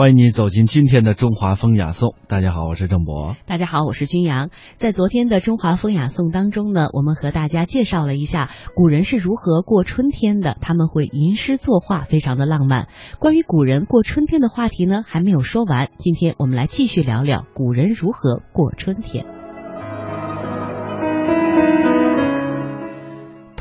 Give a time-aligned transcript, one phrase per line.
[0.00, 2.14] 欢迎你走进今天的中华风雅颂。
[2.26, 3.36] 大家好，我是郑博。
[3.44, 4.48] 大家好，我是君阳。
[4.78, 10.56] 在昨天的中华风雅颂当中呢，我们和大家介绍了一下古人是如何过春天的。
[10.58, 12.88] 他们会吟诗作画，非常的浪漫。
[13.18, 15.90] 关于古人过春天的话题呢，还没有说完。
[15.98, 19.26] 今天我们来继续聊聊古人如何过春天。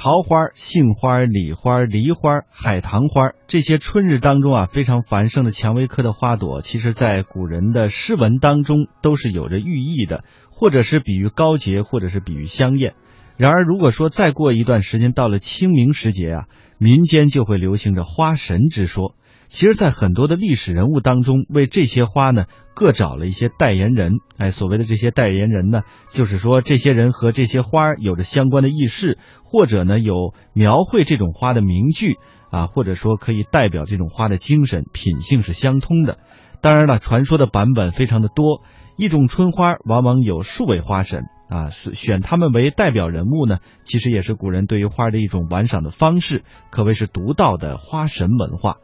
[0.01, 12.93] 桃花、杏花、李花、梨花、海棠花，这些春日当中啊非常繁盛的蔷薇科的花朵，其实在古人的诗文当中都是有着寓意的，或者是比喻高洁，或者是比喻香艳。
[13.35, 16.45] 然而，如果说再过一段时间到了清明时节啊，
[16.77, 19.15] 民间就会流行着花神之说。
[19.49, 22.45] 其实，在很多的历史人物当中，为这些花呢，
[22.75, 24.13] 各找了一些代言人。
[24.37, 25.81] 哎，所谓的这些代言人呢，
[26.11, 32.19] 就是说这些人和这些花有着相关的轶事，或者呢有描绘这种花的名句
[32.51, 36.19] 啊，或者说可以代表这种花的精神品性是相通的。
[36.61, 38.61] 当然了，传说的版本非常的多。
[38.97, 48.75] 一种春花往往有数位花神啊，是选他们为代表人物呢，其实也是古人对于花的一种玩赏的方式，可谓是独到的花神文化。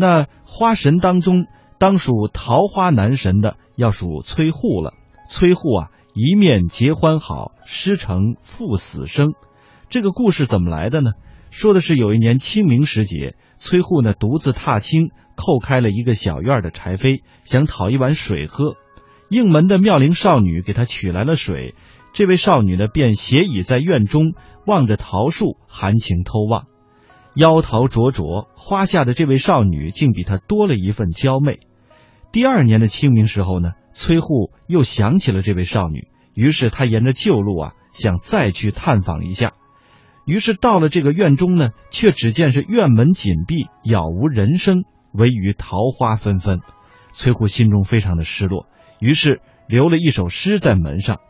[0.00, 1.46] 那花神当中，
[1.80, 4.92] 当属桃花男神的要数崔护了。
[5.28, 9.32] 崔护啊，一面结欢好，诗成赴死生。
[9.88, 11.10] 这个故事怎么来的呢？
[11.50, 18.76] 说的是有一年清明时节，崔护呢独自踏青，叩开了一个小院的柴扉，想讨一碗水喝。
[19.28, 21.74] 应门的妙龄少女给他取来了水，
[22.12, 26.66] 这位少女呢便斜倚在院中，望着桃树，含情偷望。
[27.38, 31.60] 妖桃灼灼，花下的这位少女竟比他多了一份娇媚。
[32.32, 39.52] 第二年的清明时候呢，崔护又想起了这位少女，于是他沿着旧路啊，想再去探访一下。
[40.26, 46.58] 于是到了这个院中呢，却只见是院门紧闭，杳无人声，唯余桃花纷纷。
[47.12, 48.66] 崔护心中非常的失落，
[48.98, 51.20] 于是留了一首诗在门上：“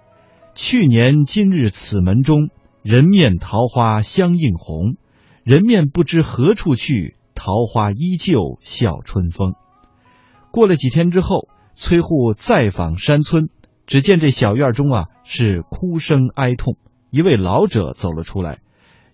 [0.57, 2.49] 去年今日此门中，
[2.83, 4.97] 人面桃花相映红。”
[5.49, 9.55] 人面不知何处去，桃花依旧笑春风。
[10.51, 13.49] 过了几天之后，崔护再访山村，
[13.87, 16.77] 只见这小院中啊是哭声哀痛。
[17.09, 18.59] 一位老者走了出来：“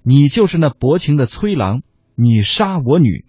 [0.02, 1.82] 你就是那薄情的崔郎，
[2.16, 3.24] 你杀我女。”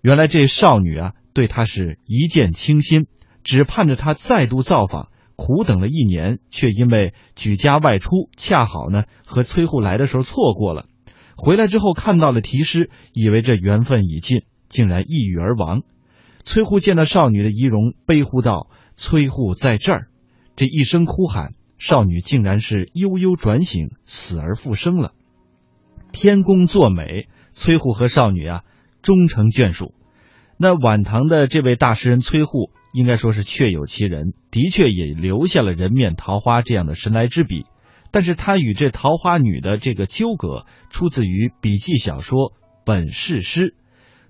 [0.00, 3.08] 原来这少女啊对他是一见倾心，
[3.42, 5.08] 只盼着他再度造访。
[5.34, 10.84] 苦等了一年，却因为举家外出，恰好呢和崔护来的时候错过了。
[11.36, 15.82] 回来之后看到了题诗，以为这缘分已尽，竟然抑郁而亡。
[16.44, 20.08] 崔护见到少女的仪容，悲呼道：“崔护在这儿！”
[20.56, 25.12] 这一声哭喊，少女竟然是悠悠转醒，死而复生了。
[26.12, 28.60] 天公作美，崔护和少女啊
[29.02, 29.94] 终成眷属。
[30.56, 37.64] 那晚唐的这位大诗人崔护，应该说是确有其人，的确也留下了人面桃花这样的神来之笔。
[38.14, 42.38] 但是他与这桃花女的这个纠葛，出自于笔记小说
[42.86, 43.60] 《本事诗》，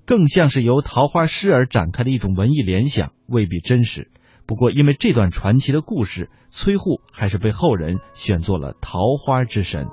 [0.06, 4.10] 更像是由桃花诗而展开的一种文艺联想，未必真实。
[4.46, 9.88] 不过，因为这段传奇的故事，崔护还是被后人选作了桃花之神。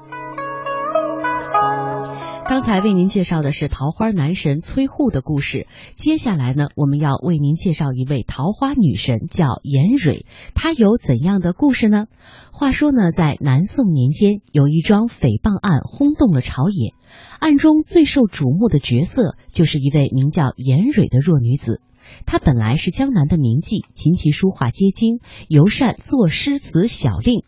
[2.51, 10.25] 刚才为您介绍的是桃花男神崔护的故事，接下来呢，我们要为您介绍一位桃花女神，叫严蕊。
[10.53, 12.07] 她有怎样的故事呢？
[12.51, 16.93] 话说呢，在南宋年间，有一桩诽谤案轰动了朝野，
[17.39, 21.79] 案中最受瞩目的角色就是一位名叫严蕊的弱女子。
[22.25, 27.45] 她本来是江南的名妓，琴棋书画皆精，尤善作诗词小令。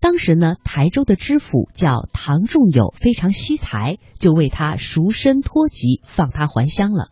[0.00, 7.08] 当时呢，台州的知府叫唐仲友，非常惜才，就为他赎身脱籍，放他还乡了。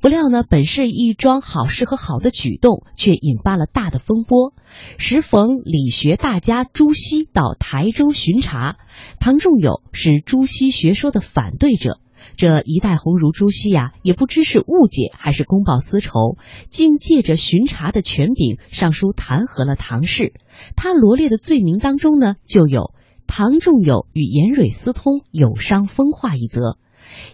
[0.00, 4.52] 不料呢，本是一桩好事和好的举动，却引发了大的风波。
[4.98, 8.76] 时逢理学大家朱熹到台州巡查，
[9.20, 12.00] 唐仲友是朱熹学说的反对者。
[12.36, 16.36] 这一代鸿儒朱熹呀，也不知是误解还是公报私仇，
[16.70, 20.32] 竟借着巡查的权柄上书弹劾了唐氏。
[20.76, 22.92] 他罗列的罪名当中呢，就有
[23.26, 26.78] 唐仲友与严蕊私通，有伤风化一则。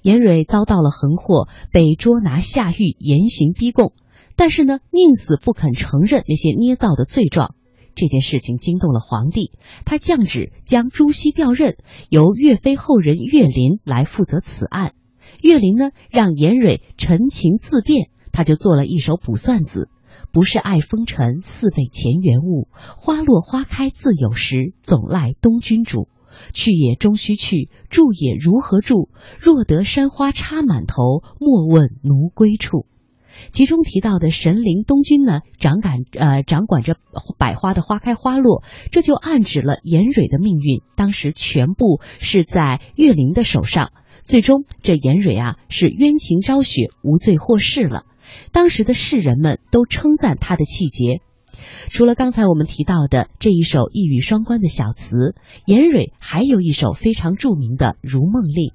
[0.03, 3.93] 严蕊遭到了横祸，被捉拿下狱，严刑逼供，
[4.35, 7.55] 但是呢，宁死不肯承认那些捏造的罪状。
[7.99, 9.51] 这件事情惊动了皇帝，
[9.85, 11.77] 他降旨将朱熹调任，
[12.09, 14.93] 由岳飞后人岳林来负责此案。
[15.43, 19.89] 岳林呢，让严蕊陈情自辩，他就做了一首卜算子：
[20.33, 22.69] 不是爱风尘，似被前缘误。
[22.73, 26.09] 花落花开自有时，总赖东君主。
[26.53, 29.09] 去也终须去，住也如何住？
[29.41, 32.87] 若得山花插满头，莫问奴归处。
[33.51, 36.97] 其中提到的神灵东君呢，掌管呃掌管着
[37.39, 43.93] 百花的花开花落，这就暗指了严蕊的命运，当时全部是在岳灵的手上。
[44.25, 48.05] 最终，这严蕊啊是冤情昭雪，无罪获释了。
[48.53, 51.23] 当时的世人们都称赞他的气节。
[51.89, 58.69] 除了刚才我们提到的这一首一语双关的小词，严蕊还有一首非常著名的《如梦令》。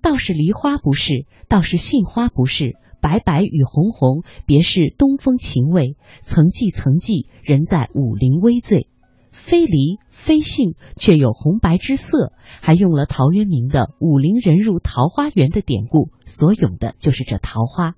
[0.00, 2.72] 倒是梨花不是，倒是杏花不是，
[3.04, 5.94] 白白与红红，别是东风情味。
[6.22, 8.88] 曾记曾记，人在武陵微醉。
[9.30, 17.92] 非梨非杏，却有红白之色，还用了陶渊明的“武陵人入桃花源”的典故，所咏的就是这桃花。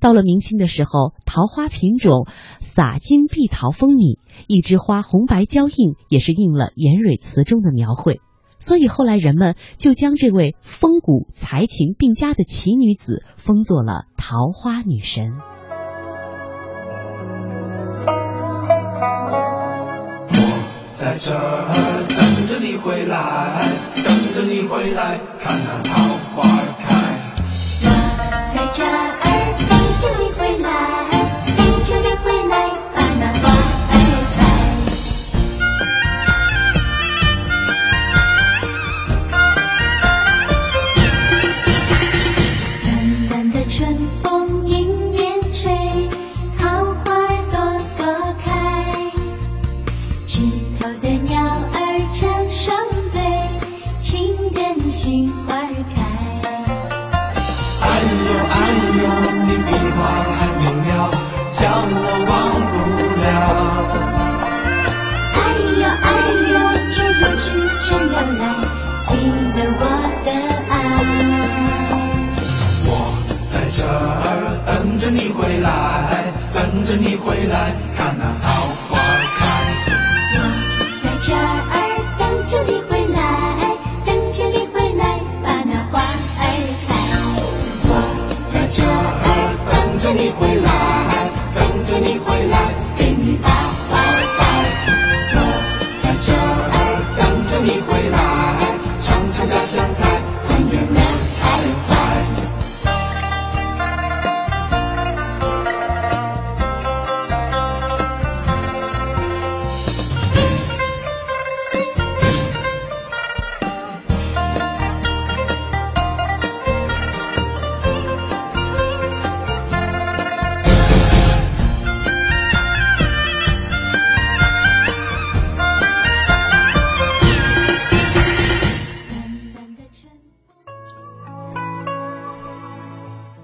[0.00, 2.26] 到了明清的时候，桃花品种
[2.58, 4.18] 洒金碧桃风靡，
[4.48, 8.20] 一枝花红白交映，也是应了严蕊词中的描绘。
[8.60, 15.32] 所以后来人们就将这位风骨才情并佳的奇女子封作了桃花女神。
[20.92, 23.64] 在这儿等着你回来，
[24.04, 25.96] 等着你回来，看那桃
[26.36, 26.42] 花
[26.78, 26.84] 开。
[27.82, 27.88] 我
[28.54, 28.84] 在这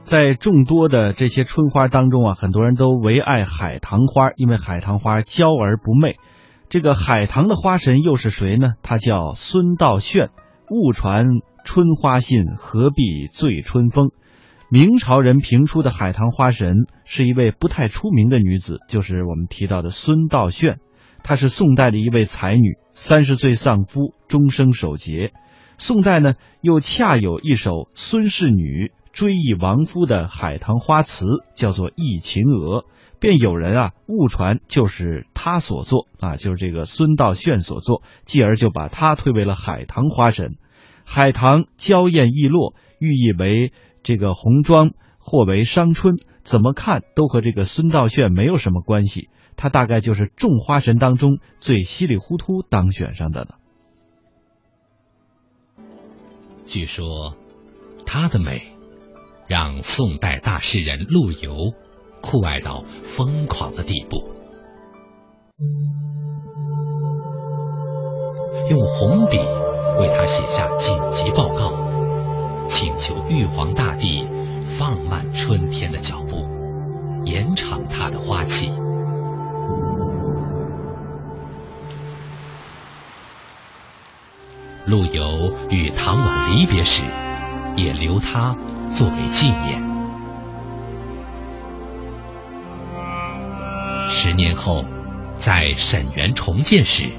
[0.06, 6.14] 在众多的这些春花当中啊，很多人都唯爱海棠花，因为海棠花娇而不媚。
[6.68, 8.74] 这个海棠的花神又是谁呢？
[8.84, 10.30] 他叫孙道炫。
[10.70, 11.24] 误传
[11.64, 14.10] 春花信，何必醉春风？
[14.70, 20.78] 明朝人评出的海棠花神是一位不太出名的女子，就是我们提到的孙道炫。
[21.24, 25.32] 她是宋代的一位才女，三十岁丧夫，终生守节。
[25.78, 32.82] 宋代呢，又恰有一首孙氏女追忆亡夫的海棠花词，叫做《忆秦娥》，
[33.18, 40.58] 便有人啊误传就是他所作啊，就是这个孙道炫所作，继而就把他推为了海棠花神。
[41.06, 49.30] 海棠娇艳易落，寓意为这个红妆或为伤春，怎么看都和这个孙道炫没有什么关系。
[49.56, 53.54] 他大概就是众花神当中最稀里糊涂当选上的了。
[56.66, 57.34] 据说，
[58.04, 58.75] 她的美
[59.46, 61.72] 让宋代大诗人陆游
[62.20, 62.82] 酷爱到
[63.16, 64.28] 疯狂的地步，
[68.68, 69.38] 用红笔
[70.00, 71.72] 为他写下紧急报告，
[72.68, 74.26] 请求玉皇大帝
[74.78, 76.44] 放慢春天的脚步，
[77.24, 78.72] 延长它的花期。
[84.86, 87.02] 陆游与唐婉离别时，
[87.76, 88.56] 也留他
[88.96, 89.84] 作为纪念。
[94.10, 94.84] 十年后，
[95.44, 97.10] 在沈园重建时，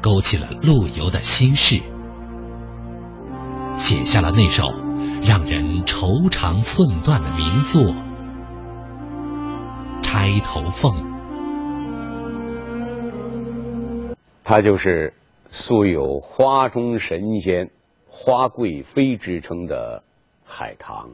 [0.00, 1.80] 勾起了陆游的心事，
[3.78, 4.72] 写下了那首
[5.26, 7.82] 让人愁肠寸断的名作
[10.02, 10.92] 《钗头凤》。
[14.44, 15.12] 它就是
[15.50, 17.70] 素有“花中神仙
[18.06, 20.04] ”“花贵妃”之称的
[20.52, 21.08] 海棠。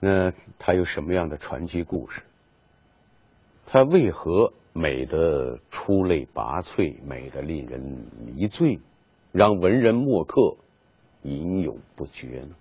[0.00, 2.22] 那它有什么样的传奇故事？
[3.66, 7.80] 它为何美得出类拔萃，美得令人
[8.26, 8.78] 迷醉，
[9.32, 10.56] 让文人墨客
[11.22, 12.54] 吟咏不绝呢？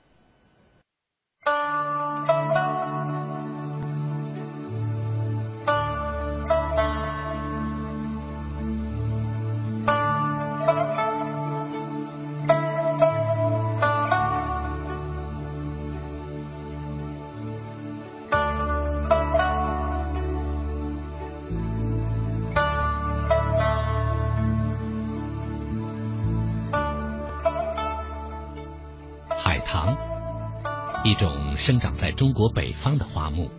[31.60, 33.52] 生长在中国北方的花木，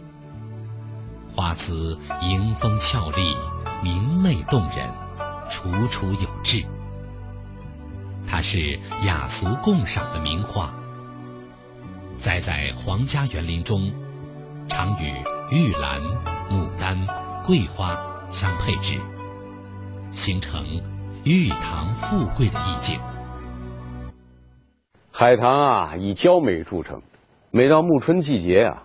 [1.37, 3.37] 花姿迎风俏丽，
[3.83, 4.91] 明媚动人，
[5.51, 6.65] 楚楚有致。
[8.27, 10.73] 它是雅俗共赏的名花，
[12.25, 13.93] 栽在皇家园林中，
[14.67, 15.13] 常与
[15.51, 16.01] 玉兰、
[16.51, 17.07] 牡丹、
[17.45, 18.01] 桂花
[18.33, 18.99] 相配置，
[20.15, 20.65] 形成
[21.25, 22.99] 玉堂富贵的意境。
[25.13, 27.03] 海棠啊，以娇美著称。
[27.53, 28.85] 每到暮春季节啊，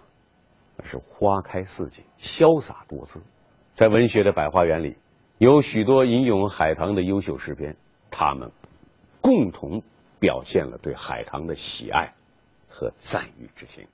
[0.89, 3.21] 是花开四季，潇洒多姿。
[3.75, 4.97] 在文学的百花园里，
[5.37, 7.77] 有许多吟咏海棠的优秀诗篇，
[8.09, 8.51] 他们
[9.21, 9.83] 共同
[10.19, 12.11] 表现了对海棠的喜爱
[12.67, 13.85] 和赞誉之情。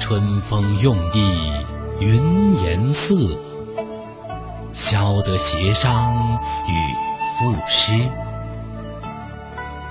[0.00, 1.66] 春风用意
[1.98, 3.16] 云言色，
[4.72, 6.14] 消得协商
[6.68, 6.94] 与
[7.40, 8.08] 赋诗。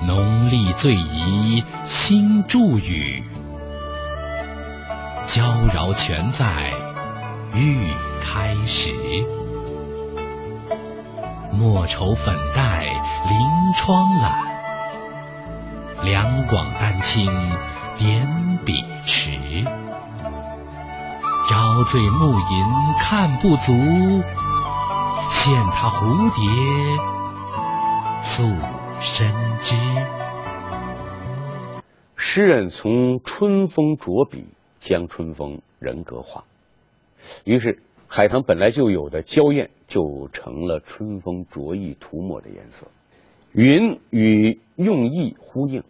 [0.08, 3.22] 浓丽醉怡心著雨，
[5.28, 6.74] 娇娆全在
[7.54, 8.94] 欲开始。
[11.52, 13.38] 莫愁粉黛临
[13.78, 14.34] 窗懒，
[16.04, 17.26] 两广丹青
[17.98, 19.64] 点笔迟。
[21.50, 22.66] 朝醉暮吟
[23.00, 23.72] 看不足，
[25.32, 26.42] 羡他蝴蝶
[28.24, 28.44] 诉
[29.00, 29.76] 深知。
[32.16, 34.48] 诗人从春风着笔，
[34.84, 36.44] 将春风人格化，
[37.46, 42.88] 于是海棠本来就有的娇艳，就成了春风着意涂抹的颜色。
[43.54, 45.84] 云与用意呼应，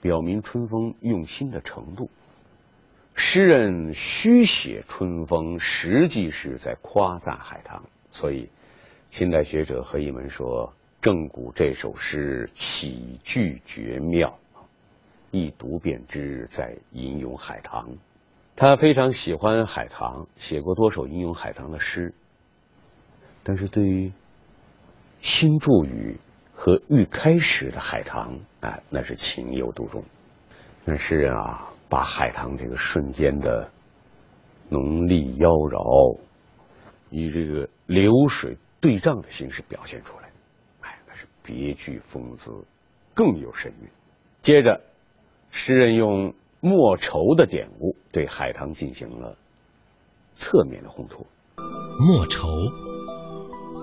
[0.00, 2.08] 表明春风用心的程度。
[3.14, 7.84] 诗人虚写春风，实际是在夸赞海棠。
[8.10, 8.48] 所以，
[9.10, 14.36] 近代学者何一门说，郑谷这首诗起句绝妙，
[15.30, 17.88] 一读便知在吟咏海棠。
[18.56, 22.14] 他非常喜欢海棠，写过多首吟咏海棠的诗。
[23.42, 24.12] 但是对于
[25.20, 26.16] 新著语
[26.54, 30.02] 和欲开始的海棠，啊，那是情有独钟。
[30.84, 33.68] 那诗人啊，把海棠这个瞬间的
[34.68, 36.18] 浓丽妖娆，
[37.10, 40.30] 以这个流水对仗的形式表现出来，
[40.82, 42.50] 哎，那是别具风姿，
[43.14, 43.88] 更有神韵。
[44.42, 44.80] 接着，
[45.50, 46.34] 诗人用
[46.66, 49.36] 莫愁的典故对海棠进行了
[50.34, 51.26] 侧面的烘托。
[52.00, 52.48] 莫愁，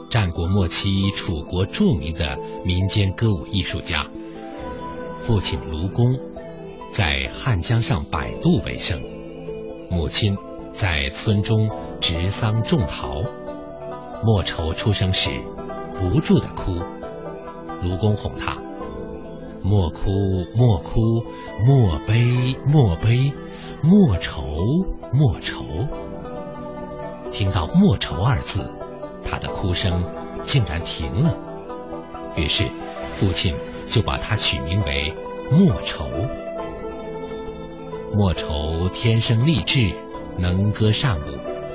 [0.09, 2.35] 战国末期楚国著名的
[2.65, 4.07] 民间歌舞艺术家，
[5.27, 6.19] 父亲卢公
[6.95, 8.99] 在汉江上摆渡为生，
[9.87, 10.35] 母亲
[10.79, 11.69] 在村中
[12.01, 13.21] 植桑种桃。
[14.23, 15.29] 莫愁出生时
[15.99, 16.79] 不住的哭，
[17.83, 18.57] 卢公哄他
[19.63, 21.23] ：“莫哭，莫哭，
[21.65, 23.31] 莫悲，莫悲，
[23.81, 24.43] 莫愁，
[25.13, 25.63] 莫愁。”
[27.31, 28.59] 听到“莫愁”二字，
[29.23, 30.03] 他的哭声
[30.45, 31.35] 竟然停了。
[32.35, 32.65] 于是，
[33.19, 33.55] 父亲
[33.89, 35.13] 就把他取名为
[35.49, 36.05] 莫愁。
[38.13, 39.93] 莫愁天生丽质，
[40.37, 41.23] 能歌善舞，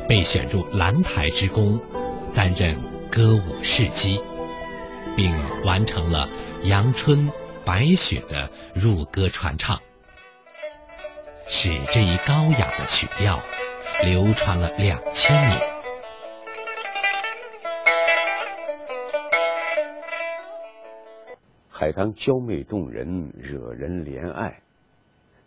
[0.06, 1.80] 被选入兰台之宫，
[2.34, 2.76] 担任
[3.10, 4.20] 歌舞侍姬，
[5.16, 5.32] 并
[5.64, 6.28] 完成了
[6.66, 7.26] 《阳春》
[7.66, 9.76] 《白雪》的入歌传唱，
[11.48, 13.40] 使这一高雅的曲调
[14.04, 15.60] 流传了两千年。
[21.68, 24.60] 海棠娇媚动人，惹人怜爱。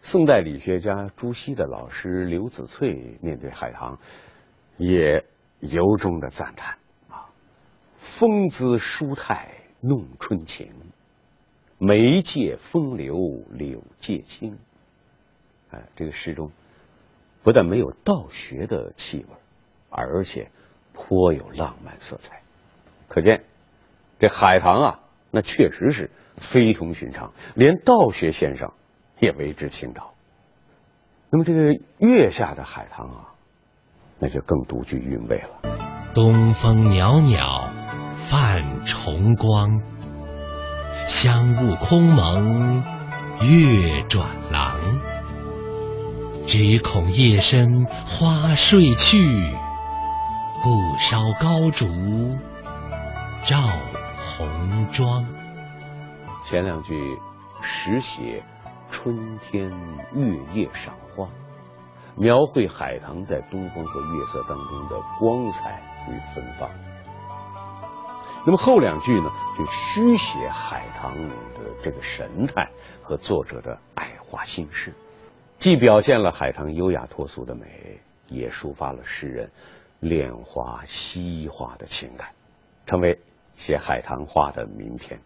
[0.01, 3.97] 宋代理学家朱熹的老师刘子翠面对海棠，
[4.75, 5.23] 也
[5.61, 6.77] 由衷的赞叹
[7.09, 7.31] 啊
[8.19, 9.47] ：“风姿舒态
[9.79, 10.69] 弄春情，
[11.79, 14.59] 梅借风流柳借清。”
[15.71, 16.51] 哎，这个诗中
[17.43, 19.35] 不但没有道学的气味，
[19.89, 20.49] 而且
[20.93, 22.41] 颇有浪漫色彩。
[23.07, 23.43] 可见
[24.19, 24.99] 这海棠啊，
[25.31, 26.09] 那确实是
[26.51, 28.71] 非同寻常，连道学先生
[29.19, 30.13] 也为之倾倒。
[31.29, 33.33] 那么这个月下的海棠啊，
[34.17, 36.11] 那就更独具韵味了。
[36.15, 37.69] 东风袅袅
[38.31, 39.81] 泛崇光，
[41.09, 42.83] 香雾空蒙
[43.41, 44.79] 月转廊。
[46.47, 49.53] 只恐夜深花睡去，
[50.63, 51.85] 故烧高烛
[53.45, 53.57] 照
[54.37, 55.25] 红妆。
[56.47, 57.17] 前两句
[57.61, 58.43] 实写
[58.91, 59.69] 春天
[60.13, 61.27] 月夜赏花，
[62.15, 66.69] 描绘海棠在东风和月色当中的光彩与芬芳。
[68.49, 71.35] 那么后两句呢，就虚写海棠的
[71.83, 72.67] 这个神态
[72.99, 74.91] 和作者的爱花心事，
[75.59, 79.51] 既表现了海棠优雅脱俗的美，也抒发了诗人
[79.99, 82.29] 恋花惜花的情感，
[82.87, 83.19] 成为
[83.55, 85.19] 写海棠花的名篇。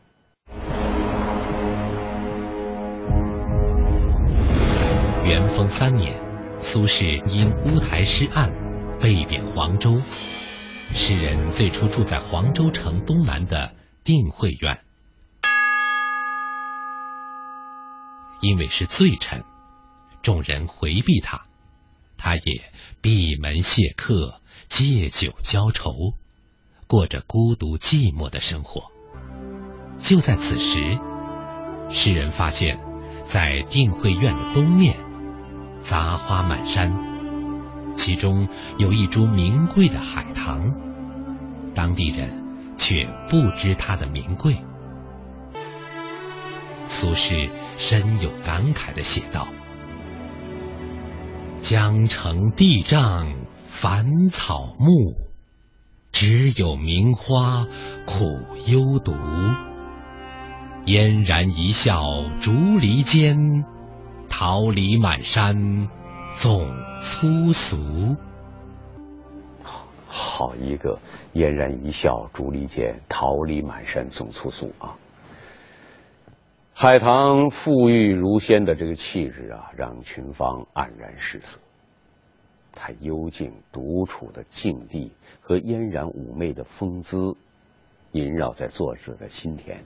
[5.23, 6.13] 元丰三年，
[6.61, 8.51] 苏轼因乌台诗案
[8.99, 9.95] 被贬黄州。
[10.95, 13.73] 诗人最初住在黄州城东南的
[14.03, 14.79] 定慧院，
[18.41, 19.43] 因为是罪臣，
[20.21, 21.41] 众人回避他，
[22.15, 22.61] 他也
[23.01, 26.13] 闭门谢客，借酒浇愁，
[26.87, 28.83] 过着孤独寂寞的生活。
[30.03, 30.99] 就在此时，
[31.89, 32.79] 诗人发现，
[33.31, 34.95] 在定慧院的东面，
[35.89, 36.95] 杂花满山，
[37.97, 38.47] 其中
[38.77, 40.73] 有一株名贵的海棠，
[41.75, 42.29] 当地人
[42.77, 44.55] 却不知它的名贵。
[46.89, 49.47] 苏轼深有感慨的写道
[51.63, 53.27] ：“江城地障
[53.81, 55.15] 繁草木，
[56.11, 57.65] 只有名花
[58.05, 59.13] 苦幽独。
[60.85, 63.63] 嫣然一笑竹篱间，
[64.29, 65.89] 桃李满山
[66.41, 66.69] 总
[67.01, 68.15] 粗俗。
[70.15, 70.99] 好一个
[71.33, 74.95] 嫣然一笑竹篱间，桃李满山总粗俗啊！
[76.71, 81.57] 海棠馥郁如仙的这个气质啊，让群芳黯然失色。
[82.71, 87.35] 她幽静独处的境地和嫣然妩媚的风姿，
[88.11, 89.83] 萦绕在作者的心田，